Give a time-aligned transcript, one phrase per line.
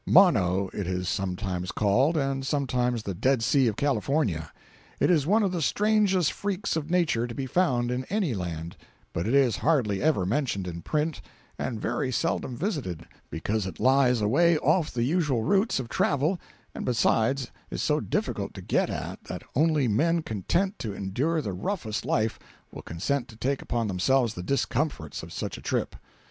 [0.07, 4.51] Mono, it is sometimes called, and sometimes the "Dead Sea of California."
[4.99, 8.77] It is one of the strangest freaks of Nature to be found in any land,
[9.13, 11.21] but it is hardly ever mentioned in print
[11.59, 16.39] and very seldom visited, because it lies away off the usual routes of travel
[16.73, 21.53] and besides is so difficult to get at that only men content to endure the
[21.53, 22.39] roughest life
[22.71, 25.95] will consent to take upon themselves the discomforts of such a trip.